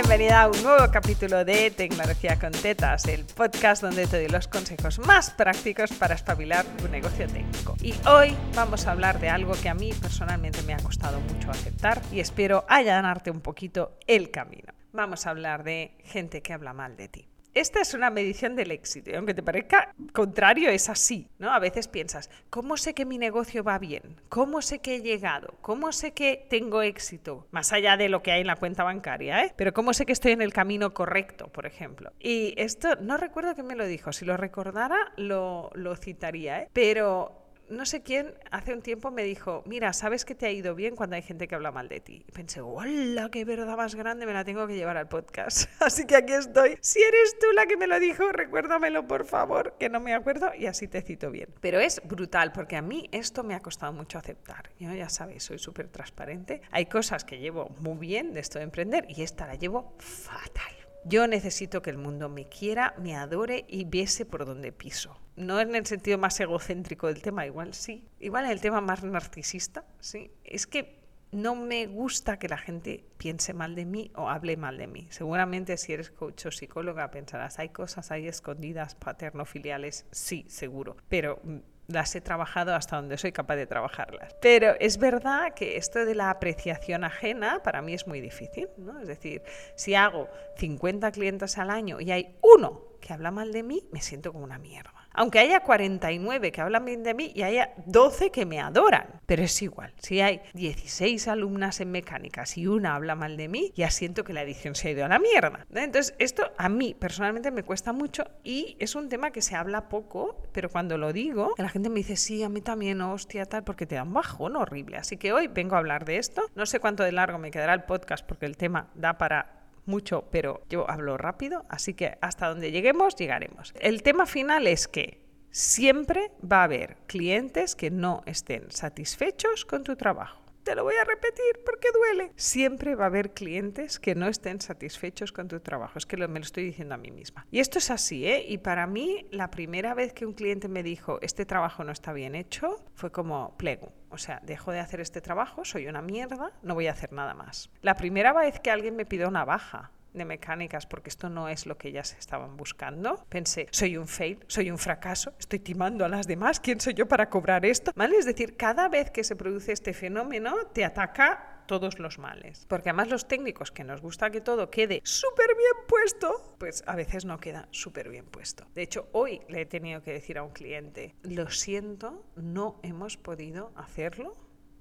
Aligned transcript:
Bienvenida 0.00 0.42
a 0.42 0.48
un 0.48 0.62
nuevo 0.62 0.92
capítulo 0.92 1.44
de 1.44 1.72
Tecnología 1.72 2.38
con 2.38 2.52
Tetas, 2.52 3.06
el 3.06 3.24
podcast 3.24 3.82
donde 3.82 4.06
te 4.06 4.18
doy 4.18 4.28
los 4.28 4.46
consejos 4.46 5.00
más 5.00 5.30
prácticos 5.30 5.90
para 5.90 6.14
espabilar 6.14 6.64
tu 6.76 6.86
negocio 6.86 7.26
técnico. 7.26 7.74
Y 7.82 7.92
hoy 8.08 8.32
vamos 8.54 8.86
a 8.86 8.92
hablar 8.92 9.18
de 9.18 9.28
algo 9.28 9.54
que 9.60 9.68
a 9.68 9.74
mí 9.74 9.92
personalmente 10.00 10.62
me 10.62 10.72
ha 10.72 10.76
costado 10.76 11.18
mucho 11.18 11.50
aceptar 11.50 12.00
y 12.12 12.20
espero 12.20 12.64
allanarte 12.68 13.32
un 13.32 13.40
poquito 13.40 13.98
el 14.06 14.30
camino. 14.30 14.72
Vamos 14.92 15.26
a 15.26 15.30
hablar 15.30 15.64
de 15.64 15.96
gente 16.04 16.42
que 16.42 16.52
habla 16.52 16.72
mal 16.72 16.96
de 16.96 17.08
ti. 17.08 17.28
Esta 17.54 17.80
es 17.80 17.94
una 17.94 18.10
medición 18.10 18.56
del 18.56 18.70
éxito 18.70 19.10
y 19.10 19.14
aunque 19.14 19.34
te 19.34 19.42
parezca 19.42 19.94
contrario, 20.12 20.70
es 20.70 20.88
así, 20.88 21.28
¿no? 21.38 21.52
A 21.52 21.58
veces 21.58 21.88
piensas, 21.88 22.30
¿cómo 22.50 22.76
sé 22.76 22.94
que 22.94 23.04
mi 23.04 23.18
negocio 23.18 23.64
va 23.64 23.78
bien? 23.78 24.20
¿Cómo 24.28 24.62
sé 24.62 24.80
que 24.80 24.96
he 24.96 25.02
llegado? 25.02 25.54
¿Cómo 25.60 25.92
sé 25.92 26.12
que 26.12 26.46
tengo 26.48 26.82
éxito? 26.82 27.46
Más 27.50 27.72
allá 27.72 27.96
de 27.96 28.08
lo 28.08 28.22
que 28.22 28.32
hay 28.32 28.42
en 28.42 28.46
la 28.46 28.56
cuenta 28.56 28.84
bancaria, 28.84 29.44
¿eh? 29.44 29.54
Pero 29.56 29.72
¿cómo 29.72 29.92
sé 29.92 30.06
que 30.06 30.12
estoy 30.12 30.32
en 30.32 30.42
el 30.42 30.52
camino 30.52 30.94
correcto, 30.94 31.48
por 31.48 31.66
ejemplo? 31.66 32.12
Y 32.20 32.54
esto, 32.56 32.96
no 33.00 33.16
recuerdo 33.16 33.54
quién 33.54 33.66
me 33.66 33.76
lo 33.76 33.86
dijo, 33.86 34.12
si 34.12 34.24
lo 34.24 34.36
recordara 34.36 35.12
lo, 35.16 35.70
lo 35.74 35.96
citaría, 35.96 36.62
¿eh? 36.62 36.68
Pero 36.72 37.47
no 37.70 37.86
sé 37.86 38.02
quién 38.02 38.34
hace 38.50 38.72
un 38.72 38.82
tiempo 38.82 39.10
me 39.10 39.22
dijo, 39.22 39.62
mira, 39.66 39.92
sabes 39.92 40.24
que 40.24 40.34
te 40.34 40.46
ha 40.46 40.50
ido 40.50 40.74
bien 40.74 40.96
cuando 40.96 41.16
hay 41.16 41.22
gente 41.22 41.48
que 41.48 41.54
habla 41.54 41.70
mal 41.70 41.88
de 41.88 42.00
ti. 42.00 42.24
Y 42.26 42.32
pensé, 42.32 42.60
¡hola, 42.60 43.30
qué 43.30 43.44
verdad 43.44 43.76
más 43.76 43.94
grande! 43.94 44.26
Me 44.26 44.32
la 44.32 44.44
tengo 44.44 44.66
que 44.66 44.74
llevar 44.74 44.96
al 44.96 45.08
podcast. 45.08 45.70
Así 45.80 46.06
que 46.06 46.16
aquí 46.16 46.32
estoy. 46.32 46.78
Si 46.80 47.00
eres 47.02 47.38
tú 47.38 47.46
la 47.54 47.66
que 47.66 47.76
me 47.76 47.86
lo 47.86 47.98
dijo, 48.00 48.30
recuérdamelo 48.32 49.06
por 49.06 49.24
favor, 49.24 49.74
que 49.78 49.88
no 49.88 50.00
me 50.00 50.14
acuerdo 50.14 50.50
y 50.54 50.66
así 50.66 50.88
te 50.88 51.02
cito 51.02 51.30
bien. 51.30 51.48
Pero 51.60 51.80
es 51.80 52.00
brutal 52.04 52.52
porque 52.52 52.76
a 52.76 52.82
mí 52.82 53.08
esto 53.12 53.44
me 53.44 53.54
ha 53.54 53.60
costado 53.60 53.92
mucho 53.92 54.18
aceptar. 54.18 54.70
Yo 54.78 54.92
ya 54.94 55.08
sabéis, 55.08 55.44
soy 55.44 55.58
súper 55.58 55.88
transparente. 55.88 56.62
Hay 56.70 56.86
cosas 56.86 57.24
que 57.24 57.38
llevo 57.38 57.68
muy 57.80 57.98
bien 57.98 58.32
de 58.32 58.40
esto 58.40 58.58
de 58.58 58.64
emprender 58.64 59.04
y 59.08 59.22
esta 59.22 59.46
la 59.46 59.54
llevo 59.54 59.94
fatal. 59.98 60.72
Yo 61.04 61.26
necesito 61.26 61.80
que 61.80 61.90
el 61.90 61.98
mundo 61.98 62.28
me 62.28 62.48
quiera, 62.48 62.94
me 62.98 63.16
adore 63.16 63.64
y 63.68 63.84
viese 63.84 64.26
por 64.26 64.44
donde 64.44 64.72
piso. 64.72 65.18
No 65.38 65.60
en 65.60 65.74
el 65.74 65.86
sentido 65.86 66.18
más 66.18 66.38
egocéntrico 66.40 67.06
del 67.06 67.22
tema, 67.22 67.46
igual 67.46 67.72
sí. 67.72 68.04
Igual 68.18 68.46
en 68.46 68.50
el 68.50 68.60
tema 68.60 68.80
más 68.80 69.04
narcisista, 69.04 69.84
sí. 70.00 70.32
Es 70.44 70.66
que 70.66 70.98
no 71.30 71.54
me 71.54 71.86
gusta 71.86 72.38
que 72.38 72.48
la 72.48 72.58
gente 72.58 73.04
piense 73.18 73.54
mal 73.54 73.74
de 73.74 73.84
mí 73.84 74.10
o 74.16 74.28
hable 74.28 74.56
mal 74.56 74.78
de 74.78 74.86
mí. 74.86 75.06
Seguramente 75.10 75.76
si 75.76 75.92
eres 75.92 76.10
coach 76.10 76.46
o 76.46 76.50
psicóloga 76.50 77.10
pensarás, 77.10 77.58
hay 77.58 77.68
cosas 77.68 78.10
ahí 78.10 78.26
escondidas, 78.26 78.94
paterno-filiales, 78.94 80.06
sí, 80.10 80.44
seguro. 80.48 80.96
Pero 81.08 81.40
las 81.86 82.14
he 82.16 82.20
trabajado 82.20 82.74
hasta 82.74 82.96
donde 82.96 83.16
soy 83.16 83.32
capaz 83.32 83.56
de 83.56 83.66
trabajarlas. 83.66 84.34
Pero 84.40 84.74
es 84.80 84.98
verdad 84.98 85.54
que 85.54 85.76
esto 85.76 86.04
de 86.04 86.14
la 86.14 86.30
apreciación 86.30 87.04
ajena 87.04 87.62
para 87.62 87.80
mí 87.80 87.94
es 87.94 88.06
muy 88.06 88.20
difícil, 88.20 88.68
¿no? 88.76 88.98
Es 89.00 89.06
decir, 89.06 89.42
si 89.76 89.94
hago 89.94 90.28
50 90.56 91.12
clientes 91.12 91.58
al 91.58 91.70
año 91.70 92.00
y 92.00 92.10
hay 92.10 92.36
uno 92.42 92.82
que 93.00 93.12
habla 93.12 93.30
mal 93.30 93.52
de 93.52 93.62
mí, 93.62 93.88
me 93.92 94.00
siento 94.00 94.32
como 94.32 94.44
una 94.44 94.58
mierda 94.58 94.97
aunque 95.12 95.38
haya 95.38 95.60
49 95.60 96.52
que 96.52 96.60
hablan 96.60 96.84
bien 96.84 97.02
de 97.02 97.14
mí 97.14 97.32
y 97.34 97.42
haya 97.42 97.72
12 97.86 98.30
que 98.30 98.46
me 98.46 98.60
adoran. 98.60 99.20
Pero 99.26 99.42
es 99.42 99.62
igual, 99.62 99.92
si 99.98 100.20
hay 100.20 100.40
16 100.54 101.28
alumnas 101.28 101.80
en 101.80 101.90
mecánicas 101.90 102.56
y 102.56 102.66
una 102.66 102.94
habla 102.94 103.14
mal 103.14 103.36
de 103.36 103.48
mí, 103.48 103.72
ya 103.74 103.90
siento 103.90 104.24
que 104.24 104.32
la 104.32 104.42
edición 104.42 104.74
se 104.74 104.88
ha 104.88 104.90
ido 104.92 105.04
a 105.04 105.08
la 105.08 105.18
mierda. 105.18 105.66
Entonces, 105.74 106.14
esto 106.18 106.52
a 106.56 106.68
mí 106.68 106.94
personalmente 106.98 107.50
me 107.50 107.62
cuesta 107.62 107.92
mucho 107.92 108.24
y 108.44 108.76
es 108.78 108.94
un 108.94 109.08
tema 109.08 109.30
que 109.30 109.42
se 109.42 109.56
habla 109.56 109.88
poco, 109.88 110.42
pero 110.52 110.68
cuando 110.68 110.98
lo 110.98 111.12
digo, 111.12 111.54
la 111.58 111.68
gente 111.68 111.88
me 111.88 111.96
dice, 111.96 112.16
sí, 112.16 112.42
a 112.42 112.48
mí 112.48 112.60
también, 112.60 113.00
hostia, 113.00 113.46
tal, 113.46 113.64
porque 113.64 113.86
te 113.86 113.96
da 113.96 114.02
un 114.02 114.12
bajón 114.12 114.56
horrible. 114.56 114.96
Así 114.96 115.16
que 115.16 115.32
hoy 115.32 115.48
vengo 115.48 115.74
a 115.74 115.78
hablar 115.78 116.04
de 116.04 116.18
esto. 116.18 116.42
No 116.54 116.66
sé 116.66 116.80
cuánto 116.80 117.02
de 117.02 117.12
largo 117.12 117.38
me 117.38 117.50
quedará 117.50 117.74
el 117.74 117.84
podcast 117.84 118.26
porque 118.26 118.46
el 118.46 118.56
tema 118.56 118.88
da 118.94 119.18
para 119.18 119.57
mucho, 119.88 120.28
pero 120.30 120.62
yo 120.68 120.88
hablo 120.88 121.16
rápido, 121.16 121.64
así 121.68 121.94
que 121.94 122.18
hasta 122.20 122.48
donde 122.48 122.70
lleguemos, 122.70 123.16
llegaremos. 123.16 123.74
El 123.80 124.02
tema 124.02 124.26
final 124.26 124.66
es 124.66 124.86
que 124.86 125.26
siempre 125.50 126.30
va 126.40 126.60
a 126.60 126.64
haber 126.64 126.96
clientes 127.06 127.74
que 127.74 127.90
no 127.90 128.22
estén 128.26 128.70
satisfechos 128.70 129.64
con 129.64 129.82
tu 129.82 129.96
trabajo. 129.96 130.42
Te 130.62 130.74
lo 130.74 130.84
voy 130.84 130.96
a 131.00 131.04
repetir 131.04 131.62
porque 131.64 131.88
duele. 131.94 132.32
Siempre 132.36 132.94
va 132.94 133.04
a 133.04 133.06
haber 133.06 133.32
clientes 133.32 133.98
que 133.98 134.14
no 134.14 134.28
estén 134.28 134.60
satisfechos 134.60 135.32
con 135.32 135.48
tu 135.48 135.60
trabajo. 135.60 135.98
Es 135.98 136.04
que 136.04 136.18
me 136.18 136.38
lo 136.38 136.44
estoy 136.44 136.64
diciendo 136.64 136.94
a 136.94 136.98
mí 136.98 137.10
misma. 137.10 137.46
Y 137.50 137.60
esto 137.60 137.78
es 137.78 137.90
así, 137.90 138.26
¿eh? 138.26 138.44
Y 138.46 138.58
para 138.58 138.86
mí, 138.86 139.26
la 139.30 139.50
primera 139.50 139.94
vez 139.94 140.12
que 140.12 140.26
un 140.26 140.34
cliente 140.34 140.68
me 140.68 140.82
dijo, 140.82 141.18
este 141.22 141.46
trabajo 141.46 141.84
no 141.84 141.92
está 141.92 142.12
bien 142.12 142.34
hecho, 142.34 142.84
fue 142.92 143.10
como 143.10 143.56
plego. 143.56 143.92
O 144.10 144.18
sea, 144.18 144.40
dejo 144.42 144.72
de 144.72 144.80
hacer 144.80 145.00
este 145.00 145.20
trabajo, 145.20 145.64
soy 145.64 145.86
una 145.86 146.02
mierda, 146.02 146.52
no 146.62 146.74
voy 146.74 146.86
a 146.86 146.92
hacer 146.92 147.12
nada 147.12 147.34
más. 147.34 147.70
La 147.82 147.94
primera 147.94 148.32
vez 148.32 148.60
que 148.60 148.70
alguien 148.70 148.96
me 148.96 149.04
pidió 149.04 149.28
una 149.28 149.44
baja 149.44 149.90
de 150.14 150.24
mecánicas 150.24 150.86
porque 150.86 151.10
esto 151.10 151.28
no 151.28 151.48
es 151.48 151.66
lo 151.66 151.76
que 151.76 151.88
ellas 151.88 152.16
estaban 152.18 152.56
buscando. 152.56 153.24
Pensé, 153.28 153.68
soy 153.70 153.96
un 153.96 154.08
fail, 154.08 154.42
soy 154.46 154.70
un 154.70 154.78
fracaso, 154.78 155.32
estoy 155.38 155.58
timando 155.58 156.04
a 156.04 156.08
las 156.08 156.26
demás, 156.26 156.60
¿quién 156.60 156.80
soy 156.80 156.94
yo 156.94 157.06
para 157.06 157.28
cobrar 157.28 157.64
esto? 157.64 157.92
¿Vale? 157.94 158.16
Es 158.16 158.26
decir, 158.26 158.56
cada 158.56 158.88
vez 158.88 159.10
que 159.10 159.24
se 159.24 159.36
produce 159.36 159.72
este 159.72 159.92
fenómeno 159.92 160.54
te 160.72 160.84
ataca 160.84 161.57
todos 161.68 162.00
los 162.00 162.18
males. 162.18 162.66
Porque 162.68 162.88
además 162.88 163.10
los 163.10 163.28
técnicos 163.28 163.70
que 163.70 163.84
nos 163.84 164.00
gusta 164.00 164.30
que 164.30 164.40
todo 164.40 164.70
quede 164.70 165.00
súper 165.04 165.54
bien 165.54 165.86
puesto, 165.86 166.56
pues 166.58 166.82
a 166.88 166.96
veces 166.96 167.24
no 167.24 167.38
queda 167.38 167.68
súper 167.70 168.08
bien 168.08 168.24
puesto. 168.24 168.66
De 168.74 168.82
hecho, 168.82 169.08
hoy 169.12 169.40
le 169.48 169.60
he 169.60 169.66
tenido 169.66 170.02
que 170.02 170.12
decir 170.12 170.38
a 170.38 170.42
un 170.42 170.50
cliente, 170.50 171.14
lo 171.22 171.48
siento, 171.50 172.24
no 172.34 172.80
hemos 172.82 173.16
podido 173.16 173.70
hacerlo 173.76 174.36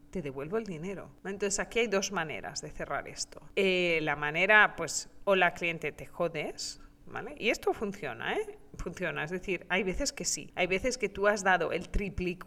te 0.09 0.21
devuelvo 0.21 0.57
el 0.57 0.63
dinero. 0.63 1.11
Entonces 1.25 1.59
aquí 1.59 1.79
hay 1.79 1.87
dos 1.87 2.13
maneras 2.13 2.61
de 2.61 2.71
cerrar 2.71 3.09
esto. 3.09 3.41
Eh, 3.57 3.99
la 4.03 4.15
manera, 4.15 4.75
pues, 4.77 5.09
o 5.25 5.35
la 5.35 5.53
cliente 5.53 5.91
te 5.91 6.05
jodes, 6.05 6.79
¿vale? 7.05 7.35
Y 7.37 7.49
esto 7.49 7.73
funciona, 7.73 8.35
¿eh? 8.35 8.57
Funciona. 8.77 9.25
Es 9.25 9.31
decir, 9.31 9.65
hay 9.69 9.83
veces 9.83 10.13
que 10.13 10.23
sí. 10.23 10.51
Hay 10.55 10.67
veces 10.67 10.97
que 10.97 11.09
tú 11.09 11.27
has 11.27 11.43
dado 11.43 11.73
el 11.73 11.89
triple 11.89 12.37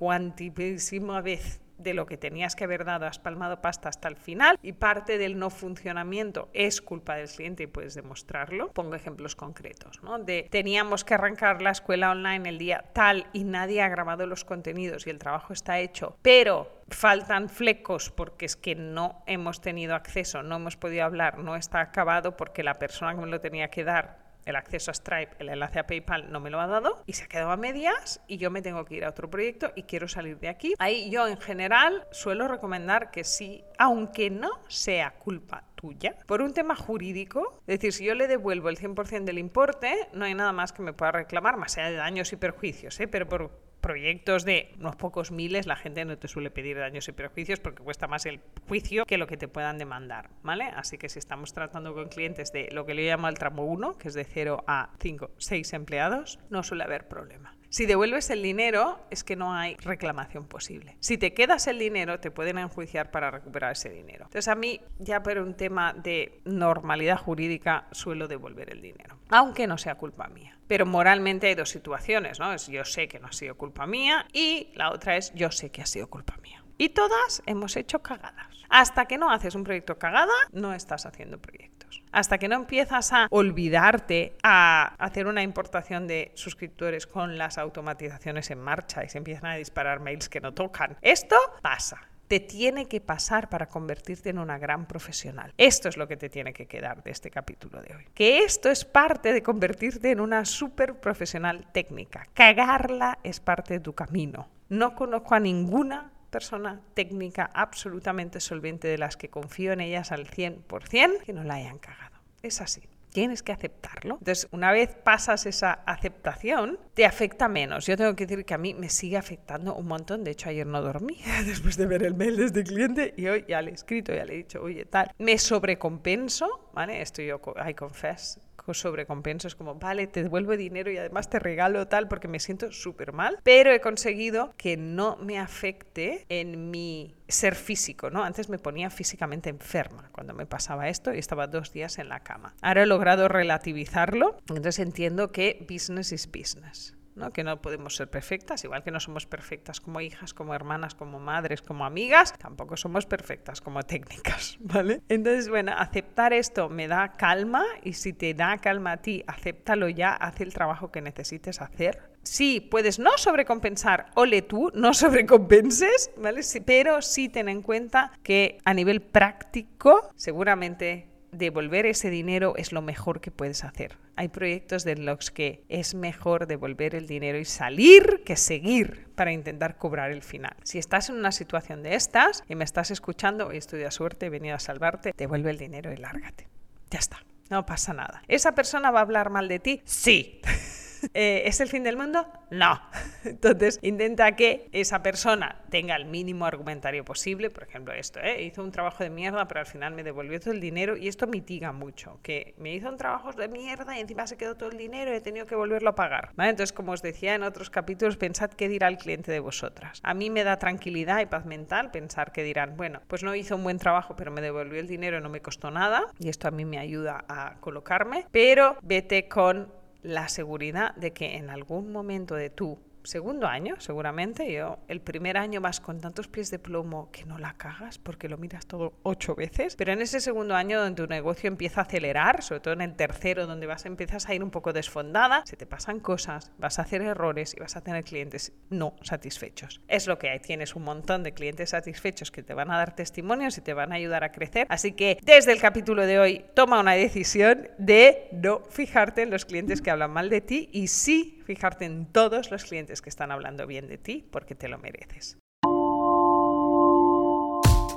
vez 1.23 1.61
de 1.83 1.95
lo 1.95 2.07
que 2.07 2.17
tenías 2.17 2.57
que 2.57 2.65
haber 2.65 2.85
dado, 2.85 3.07
has 3.07 3.19
palmado 3.19 3.61
pasta 3.61 3.89
hasta 3.89 4.09
el 4.09 4.17
final 4.17 4.59
y 4.63 4.73
parte 4.73 5.19
del 5.19 5.39
no 5.39 5.51
funcionamiento 5.51 6.49
es 6.53 6.81
culpa 6.81 7.17
del 7.17 7.29
cliente 7.29 7.65
y 7.65 7.67
puedes 7.67 7.95
demostrarlo. 7.95 8.73
Pongo 8.73 8.95
ejemplos 8.95 9.37
concretos, 9.37 10.03
¿no? 10.03 10.19
De 10.19 10.47
teníamos 10.51 11.05
que 11.05 11.15
arrancar 11.15 11.63
la 11.63 11.71
escuela 11.71 12.11
online 12.11 12.49
el 12.49 12.59
día 12.59 12.85
tal 12.93 13.27
y 13.33 13.45
nadie 13.45 13.83
ha 13.83 13.89
grabado 13.89 14.27
los 14.27 14.45
contenidos 14.45 15.07
y 15.07 15.11
el 15.11 15.19
trabajo 15.19 15.53
está 15.53 15.79
hecho, 15.79 16.17
pero 16.23 16.81
faltan 16.89 17.49
flecos 17.49 18.11
porque 18.11 18.47
es 18.47 18.57
que 18.57 18.75
no 18.75 19.23
hemos 19.27 19.61
tenido 19.61 19.95
acceso, 19.95 20.43
no 20.43 20.57
hemos 20.57 20.77
podido 20.77 21.05
hablar, 21.05 21.39
no 21.39 21.57
está 21.57 21.81
acabado 21.81 22.37
porque 22.37 22.63
la 22.63 22.75
persona 22.75 23.15
que 23.15 23.21
me 23.21 23.27
lo 23.27 23.41
tenía 23.41 23.69
que 23.69 23.85
dar 23.85 24.30
el 24.45 24.57
acceso 24.57 24.91
a 24.91 24.95
Stripe, 24.95 25.37
el 25.39 25.49
enlace 25.49 25.79
a 25.79 25.87
PayPal 25.87 26.31
no 26.31 26.41
me 26.41 26.51
lo 26.51 26.61
ha 26.61 26.67
dado 26.67 27.03
y 27.07 27.13
se 27.13 27.25
ha 27.25 27.29
quedado 27.29 27.51
a 27.51 27.57
medias 27.57 28.21
y 28.27 28.39
yo 28.39 28.51
me 28.51 28.63
tengo 28.63 28.85
que 28.85 28.97
ir 28.97 29.05
a 29.05 29.11
otro 29.11 29.31
proyecto 29.31 29.73
y 29.77 29.85
quiero 29.85 30.09
salir 30.09 30.39
de 30.39 30.49
aquí. 30.49 30.75
Ahí 30.79 31.11
yo 31.11 31.27
en 31.27 31.39
general 31.39 32.07
suelo 32.11 32.49
recomendar 32.49 33.11
que 33.11 33.25
sí, 33.25 33.65
aunque 33.79 34.31
no 34.31 34.51
sea 34.69 35.13
culpa 35.13 35.65
tuya, 35.75 36.17
por 36.27 36.43
un 36.43 36.53
tema 36.53 36.77
jurídico, 36.77 37.61
es 37.67 37.79
decir, 37.79 37.93
si 37.93 38.05
yo 38.05 38.15
le 38.15 38.29
devuelvo 38.29 38.69
el 38.69 38.79
100% 38.79 39.25
del 39.25 39.39
importe, 39.39 40.09
no 40.13 40.25
hay 40.25 40.35
nada 40.35 40.53
más 40.53 40.73
que 40.73 40.83
me 40.83 40.93
pueda 40.93 41.13
reclamar, 41.13 41.57
más 41.57 41.79
allá 41.79 41.91
de 41.91 41.97
daños 41.97 42.33
y 42.33 42.37
perjuicios, 42.37 42.99
¿eh? 43.01 43.09
pero 43.09 43.29
por 43.29 43.51
proyectos 43.81 44.45
de 44.45 44.75
unos 44.79 44.97
pocos 44.97 45.31
miles, 45.31 45.67
la 45.67 45.77
gente 45.77 46.05
no 46.05 46.17
te 46.19 46.29
suele 46.29 46.51
pedir 46.51 46.79
daños 46.79 47.09
y 47.09 47.13
perjuicios 47.13 47.61
porque 47.61 47.83
cuesta 47.83 48.07
más 48.07 48.27
el 48.27 48.41
juicio 48.69 49.07
que 49.07 49.19
lo 49.19 49.27
que 49.27 49.37
te 49.37 49.49
puedan 49.49 49.79
demandar, 49.79 50.31
¿vale? 50.43 50.65
Así 50.65 50.99
que 50.99 51.09
si 51.09 51.19
estamos 51.19 51.53
tratando 51.53 51.95
con 51.95 52.09
clientes 52.09 52.53
de 52.53 52.69
lo 52.73 52.87
que 52.87 52.95
le 52.95 53.07
llamo 53.07 53.29
el 53.29 53.39
tramo 53.39 53.65
1, 53.65 53.99
que 53.99 54.09
es 54.09 54.15
de 54.15 54.25
0 54.25 54.65
a 54.67 54.91
5, 55.01 55.31
6 55.39 55.73
empleados, 55.73 56.39
no 56.51 56.63
suele 56.63 56.85
haber 56.85 57.09
problema. 57.09 57.57
Si 57.71 57.87
devuelves 57.87 58.31
el 58.31 58.43
dinero, 58.43 58.99
es 59.11 59.23
que 59.23 59.37
no 59.37 59.55
hay 59.55 59.77
reclamación 59.77 60.49
posible. 60.49 60.97
Si 60.99 61.19
te 61.19 61.35
quedas 61.35 61.69
el 61.69 61.79
dinero, 61.79 62.19
te 62.19 62.33
pueden 62.33 62.59
enjuiciar 62.59 63.13
para 63.13 63.31
recuperar 63.31 63.73
ese 63.73 63.91
dinero. 63.91 64.25
Entonces, 64.25 64.49
a 64.49 64.57
mí, 64.57 64.81
ya 64.99 65.23
por 65.23 65.39
un 65.39 65.55
tema 65.55 65.93
de 65.93 66.41
normalidad 66.45 67.17
jurídica, 67.17 67.87
suelo 67.93 68.27
devolver 68.27 68.73
el 68.73 68.83
dinero, 68.83 69.21
aunque 69.29 69.69
no 69.69 69.79
sea 69.79 69.95
culpa 69.95 70.27
mía. 70.27 70.60
Pero 70.71 70.87
moralmente 70.87 71.49
hay 71.49 71.57
dos 71.57 71.69
situaciones, 71.69 72.39
¿no? 72.39 72.53
Es 72.53 72.69
yo 72.69 72.85
sé 72.85 73.09
que 73.09 73.19
no 73.19 73.27
ha 73.27 73.33
sido 73.33 73.57
culpa 73.57 73.89
mía 73.89 74.29
y 74.33 74.69
la 74.77 74.93
otra 74.93 75.17
es 75.17 75.35
yo 75.35 75.51
sé 75.51 75.71
que 75.71 75.83
ha 75.83 75.87
sido 75.87 76.09
culpa 76.09 76.37
mía. 76.45 76.63
Y 76.79 76.91
todas 76.91 77.43
hemos 77.47 77.77
hecho 77.77 77.99
cagadas. 78.03 78.47
Hasta 78.69 79.07
que 79.07 79.19
no 79.19 79.33
haces 79.33 79.57
un 79.57 79.65
proyecto 79.65 79.99
cagada, 79.99 80.33
no 80.53 80.73
estás 80.73 81.07
haciendo 81.07 81.39
proyectos. 81.41 82.05
Hasta 82.13 82.39
que 82.39 82.47
no 82.47 82.55
empiezas 82.55 83.13
a 83.13 83.27
olvidarte, 83.33 84.37
a 84.45 84.95
hacer 85.05 85.27
una 85.27 85.43
importación 85.43 86.07
de 86.07 86.31
suscriptores 86.37 87.09
con 87.09 87.37
las 87.37 87.59
automatizaciones 87.59 88.49
en 88.53 88.61
marcha 88.61 89.03
y 89.03 89.09
se 89.09 89.19
empiezan 89.19 89.47
a 89.47 89.57
disparar 89.57 89.99
mails 89.99 90.29
que 90.29 90.41
no 90.41 90.55
tocan. 90.55 90.97
Esto 91.03 91.37
pasa 91.63 92.01
te 92.31 92.39
tiene 92.39 92.87
que 92.87 93.01
pasar 93.01 93.49
para 93.49 93.67
convertirte 93.67 94.31
en 94.31 94.39
una 94.39 94.57
gran 94.57 94.87
profesional. 94.87 95.53
Esto 95.59 95.89
es 95.89 95.97
lo 95.97 96.07
que 96.07 96.17
te 96.17 96.29
tiene 96.29 96.53
que 96.53 96.67
quedar 96.67 97.03
de 97.03 97.11
este 97.11 97.29
capítulo 97.29 97.83
de 97.83 97.93
hoy. 97.97 98.05
Que 98.15 98.45
esto 98.45 98.71
es 98.71 98.85
parte 98.85 99.33
de 99.33 99.43
convertirte 99.43 100.13
en 100.13 100.21
una 100.21 100.45
súper 100.45 101.01
profesional 101.01 101.67
técnica. 101.73 102.29
Cagarla 102.33 103.19
es 103.25 103.41
parte 103.41 103.75
de 103.75 103.81
tu 103.81 103.95
camino. 103.95 104.49
No 104.69 104.95
conozco 104.95 105.35
a 105.35 105.41
ninguna 105.41 106.13
persona 106.31 106.81
técnica 106.95 107.51
absolutamente 107.53 108.39
solvente 108.39 108.87
de 108.87 108.99
las 108.99 109.17
que 109.17 109.29
confío 109.29 109.73
en 109.73 109.81
ellas 109.81 110.13
al 110.13 110.29
100% 110.29 111.25
que 111.25 111.33
no 111.33 111.43
la 111.43 111.55
hayan 111.55 111.81
cagado. 111.81 112.17
Es 112.43 112.61
así. 112.61 112.83
Tienes 113.13 113.43
que 113.43 113.53
aceptarlo. 113.53 114.19
Entonces, 114.21 114.49
una 114.53 114.73
vez 114.73 114.95
pasas 114.95 115.47
esa 115.47 115.73
aceptación, 115.73 116.79
te 116.95 117.05
afecta 117.05 117.49
menos. 117.49 117.87
Yo 117.87 117.97
tengo 117.97 118.15
que 118.15 118.27
decir 118.27 118.45
que 118.45 118.55
a 118.55 118.59
mí 118.59 118.75
me 118.75 118.89
sigue 118.89 119.17
afectando 119.17 119.75
un 119.75 119.87
montón. 119.87 120.25
De 120.25 120.31
hecho, 120.31 120.49
ayer 120.49 120.67
no 120.67 120.81
dormí 120.81 121.21
después 121.47 121.77
de 121.77 121.87
ver 121.87 122.03
el 122.03 122.15
mail 122.15 122.37
de 122.37 122.47
este 122.47 122.65
cliente 122.65 123.15
y 123.17 123.27
hoy 123.27 123.45
ya 123.49 123.63
le 123.63 123.71
he 123.71 123.75
escrito, 123.75 124.15
ya 124.15 124.25
le 124.25 124.35
he 124.35 124.37
dicho, 124.37 124.63
oye, 124.63 124.85
tal. 124.85 125.11
Me 125.19 125.39
sobrecompenso, 125.39 126.71
¿vale? 126.73 127.03
Esto 127.03 127.23
yo, 127.23 127.41
I 127.69 127.75
confess, 127.75 128.39
sobrecompenso. 128.73 129.49
Es 129.49 129.55
como, 129.55 129.75
vale, 129.75 130.07
te 130.07 130.23
devuelvo 130.23 130.57
dinero 130.57 130.91
y 130.91 130.99
además 130.99 131.29
te 131.31 131.39
regalo 131.39 131.89
tal 131.89 132.09
porque 132.09 132.29
me 132.29 132.41
siento 132.41 132.73
súper 132.73 133.13
mal. 133.13 133.39
Pero 133.43 133.73
he 133.73 133.81
conseguido 133.81 134.55
que 134.57 134.77
no 134.77 135.17
me 135.17 135.39
afecte 135.39 136.27
en 136.29 136.71
mi 136.71 137.15
ser 137.29 137.55
físico, 137.55 138.11
¿no? 138.11 138.25
Antes 138.25 138.49
me 138.49 138.59
ponía 138.59 138.91
físicamente 138.91 139.51
enferma 139.51 140.09
cuando 140.13 140.35
me 140.35 140.47
pasaba 140.47 140.89
esto 140.89 141.15
y 141.15 141.19
estaba 141.19 141.47
dos 141.47 141.73
días 141.73 141.99
en 141.99 142.09
la 142.09 142.21
cama. 142.21 142.55
Ahora 142.61 142.83
he 142.83 142.87
logrado 142.87 143.29
relativizarlo, 143.29 144.37
entonces 144.49 144.79
entiendo 144.79 145.33
que 145.33 145.65
business 145.69 146.13
is 146.13 146.31
business 146.31 146.95
que 147.33 147.45
no 147.45 147.61
podemos 147.61 147.97
ser 147.97 148.09
perfectas, 148.09 148.65
igual 148.65 148.83
que 148.83 148.91
no 148.91 149.01
somos 149.01 149.27
perfectas 149.27 149.81
como 149.81 150.01
hijas, 150.01 150.35
como 150.35 150.55
hermanas, 150.55 150.95
como 150.95 151.21
madres, 151.21 151.63
como 151.63 151.85
amigas, 151.85 152.33
tampoco 152.39 152.77
somos 152.77 153.07
perfectas 153.07 153.61
como 153.61 153.83
técnicas, 153.83 154.57
¿vale? 154.61 155.03
Entonces, 155.09 155.49
bueno, 155.49 155.73
aceptar 155.77 156.33
esto 156.33 156.69
me 156.69 156.89
da 156.89 157.13
calma 157.13 157.65
y 157.83 157.93
si 157.93 158.13
te 158.13 158.35
da 158.35 158.59
calma 158.59 158.93
a 158.93 158.97
ti, 158.99 159.23
acéptalo 159.27 159.89
ya, 159.89 160.15
haz 160.15 160.41
el 160.41 160.55
trabajo 160.55 160.91
que 160.91 161.03
necesites 161.03 161.61
hacer. 161.61 162.11
Sí, 162.23 162.61
puedes 162.61 162.99
no 162.99 163.17
sobrecompensar, 163.17 164.11
ole 164.15 164.43
tú, 164.43 164.71
no 164.75 164.95
sobrecompenses, 164.95 166.11
¿vale? 166.17 166.41
pero 166.65 167.03
sí 167.03 167.29
ten 167.29 167.49
en 167.49 167.63
cuenta 167.63 168.13
que 168.23 168.59
a 168.65 168.75
nivel 168.75 169.01
práctico, 169.01 170.11
seguramente 170.17 171.10
devolver 171.33 171.87
ese 171.87 172.11
dinero 172.11 172.55
es 172.57 172.73
lo 172.73 172.83
mejor 172.83 173.21
que 173.21 173.31
puedes 173.31 173.65
hacer. 173.65 173.97
Hay 174.17 174.29
proyectos 174.29 174.85
de 174.85 174.97
los 174.97 175.31
que 175.31 175.65
es 175.69 175.95
mejor 175.95 176.47
devolver 176.47 176.95
el 176.95 177.07
dinero 177.07 177.39
y 177.39 177.45
salir 177.45 178.23
que 178.25 178.37
seguir 178.37 179.09
para 179.15 179.33
intentar 179.33 179.77
cobrar 179.79 180.11
el 180.11 180.23
final. 180.23 180.55
Si 180.63 180.79
estás 180.79 181.09
en 181.09 181.17
una 181.17 181.33
situación 181.33 181.83
de 181.83 181.95
estas 181.95 182.45
y 182.49 182.55
me 182.55 182.65
estás 182.65 182.91
escuchando, 182.91 183.53
y 183.53 183.57
estoy 183.57 183.81
de 183.81 183.91
suerte, 183.91 184.27
he 184.27 184.31
venido 184.31 184.57
a 184.57 184.61
salvarte, 184.61 185.13
devuelve 185.17 185.51
el 185.51 185.59
dinero 185.59 185.93
y 185.93 185.97
lárgate. 185.97 186.49
Ya 186.91 186.99
está, 186.99 187.25
no 187.49 187.65
pasa 187.67 187.93
nada. 187.93 188.23
¿Esa 188.29 188.55
persona 188.55 188.91
va 188.91 189.01
a 189.01 189.03
hablar 189.03 189.31
mal 189.31 189.49
de 189.49 189.59
ti? 189.59 189.83
Sí. 189.85 190.41
Eh, 191.15 191.43
¿Es 191.47 191.61
el 191.61 191.69
fin 191.69 191.83
del 191.83 191.97
mundo? 191.97 192.27
No. 192.51 192.81
Entonces, 193.25 193.79
intenta 193.83 194.37
que 194.37 194.69
esa 194.73 195.03
persona 195.03 195.63
tenga 195.71 195.97
el 195.97 196.05
mínimo 196.05 196.47
argumentario 196.47 197.05
posible. 197.05 197.51
Por 197.51 197.65
ejemplo, 197.65 197.93
esto, 197.93 198.21
¿eh? 198.21 198.43
hizo 198.43 198.63
un 198.63 198.71
trabajo 198.71 199.03
de 199.03 199.11
mierda, 199.11 199.47
pero 199.49 199.61
al 199.61 199.67
final 199.67 199.95
me 199.95 200.03
devolvió 200.03 200.41
todo 200.41 200.53
el 200.53 200.61
dinero 200.61 200.97
y 200.97 201.09
esto 201.09 201.27
mitiga 201.27 201.73
mucho. 201.73 202.19
Que 202.23 202.55
me 202.59 202.75
hizo 202.75 202.89
un 202.89 202.97
trabajo 202.97 203.33
de 203.33 203.49
mierda 203.49 203.97
y 203.97 204.01
encima 204.01 204.27
se 204.27 204.37
quedó 204.37 204.57
todo 204.57 204.71
el 204.71 204.79
dinero 204.79 205.13
y 205.13 205.17
he 205.17 205.21
tenido 205.21 205.47
que 205.47 205.55
volverlo 205.55 205.91
a 205.91 205.95
pagar. 205.95 206.33
Entonces, 206.37 206.73
como 206.73 206.93
os 206.93 207.03
decía 207.03 207.35
en 207.35 207.43
otros 207.43 207.71
capítulos, 207.71 208.17
pensad 208.17 208.51
qué 208.51 208.69
dirá 208.69 208.89
el 208.89 208.99
cliente 208.99 209.33
de 209.33 209.41
vosotras. 209.41 210.01
A 210.03 210.15
mí 210.15 210.31
me 210.31 210.45
da 210.45 210.59
tranquilidad 210.59 211.21
y 211.21 211.27
paz 211.27 211.47
mental 211.47 211.91
pensar 211.91 212.33
que 212.33 212.43
dirán, 212.43 212.77
bueno, 212.77 213.01
pues 213.09 213.23
no 213.23 213.35
hizo 213.35 213.57
un 213.57 213.63
buen 213.63 213.79
trabajo, 213.79 214.17
pero 214.17 214.31
me 214.31 214.41
devolvió 214.41 214.81
el 214.81 214.87
dinero 214.87 215.19
y 215.19 215.21
no 215.21 215.29
me 215.29 215.41
costó 215.41 215.71
nada. 215.71 216.05
Y 216.19 216.29
esto 216.29 216.49
a 216.49 216.51
mí 216.51 216.65
me 216.65 216.79
ayuda 216.79 217.25
a 217.29 217.57
colocarme. 217.61 218.27
Pero 218.31 218.77
vete 218.83 219.29
con 219.29 219.80
la 220.03 220.29
seguridad 220.29 220.95
de 220.97 221.13
que 221.13 221.37
en 221.37 221.51
algún 221.51 221.93
momento 221.93 222.35
de 222.35 222.51
tu 222.51 222.79
segundo 223.05 223.47
año, 223.47 223.77
seguramente. 223.79 224.53
Yo, 224.53 224.79
el 224.89 225.01
primer 225.01 225.37
año 225.37 225.61
vas 225.61 225.81
con 225.81 226.01
tantos 226.01 226.29
pies 226.29 226.51
de 226.51 226.59
plomo 226.59 227.11
que 227.11 227.25
no 227.25 227.39
la 227.39 227.55
cagas 227.55 227.99
porque 227.99 228.29
lo 228.29 228.39
miras 228.39 228.67
todo 228.67 228.95
ocho 229.03 229.35
veces. 229.35 229.77
Pero 229.77 229.93
en 229.93 230.01
ese 230.01 230.21
segundo 230.21 230.55
año 230.55 230.81
donde 230.81 231.03
tu 231.03 231.09
negocio 231.09 231.49
empieza 231.49 231.81
a 231.81 231.85
acelerar, 231.85 232.43
sobre 232.43 232.61
todo 232.61 232.75
en 232.75 232.81
el 232.81 232.97
tercero, 232.97 233.47
donde 233.47 233.67
vas, 233.67 233.87
empiezas 233.87 234.29
a 234.29 234.35
ir 234.35 234.43
un 234.43 234.51
poco 234.51 234.73
desfondada, 234.73 235.43
se 235.47 235.57
te 235.57 235.67
pasan 235.67 236.01
cosas, 236.01 236.53
vas 236.59 236.79
a 236.79 236.83
hacer 236.83 237.03
errores 237.03 237.55
y 237.57 237.61
vas 237.61 237.77
a 237.77 237.81
tener 237.83 238.05
clientes 238.05 238.53
no 238.69 238.95
satisfechos. 239.03 239.81
Es 239.89 240.07
lo 240.07 240.19
que 240.19 240.31
hay. 240.31 240.41
Tienes 240.41 240.75
un 240.77 240.85
montón 240.85 241.23
de 241.23 241.33
clientes 241.33 241.71
satisfechos 241.71 242.31
que 242.31 242.43
te 242.43 242.55
van 242.55 242.71
a 242.71 242.79
dar 242.79 242.95
testimonios 242.95 243.57
y 243.59 243.61
te 243.61 243.75
van 243.75 243.93
a 243.93 243.97
ayudar 243.97 244.25
a 244.25 244.33
crecer. 244.33 244.67
Así 244.69 244.93
que 244.93 245.19
desde 245.23 245.53
el 245.53 245.61
capítulo 245.61 246.07
de 246.07 246.19
hoy, 246.19 246.45
toma 246.55 246.81
una 246.81 246.93
decisión 246.93 247.69
de 247.79 248.29
no 248.33 248.61
fijarte 248.71 249.23
en 249.23 249.31
los 249.31 249.45
clientes 249.45 249.81
que 249.81 249.91
hablan 249.91 250.11
mal 250.11 250.31
de 250.31 250.41
ti 250.41 250.69
y 250.73 250.89
sí 250.89 251.40
fijarte 251.51 251.85
en 251.85 252.07
todos 252.07 252.53
los 252.53 252.63
clientes 252.63 253.03
que 253.03 253.11
están 253.11 253.33
hablando 253.33 253.67
bien 253.67 253.89
de 253.89 253.99
ti 253.99 254.25
porque 254.31 254.55
te 254.55 254.69
lo 254.69 254.79
mereces. 254.79 255.37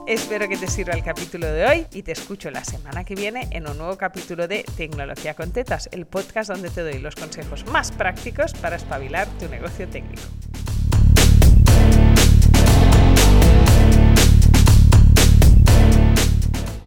Espero 0.07 0.47
que 0.47 0.57
te 0.57 0.67
sirva 0.67 0.93
el 0.93 1.03
capítulo 1.03 1.45
de 1.45 1.63
hoy 1.67 1.85
y 1.93 2.01
te 2.01 2.13
escucho 2.13 2.49
la 2.49 2.63
semana 2.63 3.03
que 3.03 3.13
viene 3.13 3.47
en 3.51 3.67
un 3.67 3.77
nuevo 3.77 3.95
capítulo 3.95 4.47
de 4.47 4.65
Tecnología 4.75 5.35
con 5.35 5.51
Tetas, 5.51 5.87
el 5.91 6.07
podcast 6.07 6.49
donde 6.49 6.71
te 6.71 6.81
doy 6.81 6.97
los 6.97 7.13
consejos 7.13 7.63
más 7.67 7.91
prácticos 7.91 8.53
para 8.55 8.77
espabilar 8.77 9.27
tu 9.37 9.47
negocio 9.47 9.87
técnico. 9.87 10.23